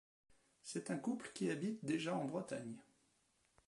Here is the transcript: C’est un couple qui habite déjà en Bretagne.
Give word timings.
C’est 0.63 0.89
un 0.89 0.97
couple 0.97 1.29
qui 1.31 1.51
habite 1.51 1.85
déjà 1.85 2.15
en 2.15 2.25
Bretagne. 2.25 2.81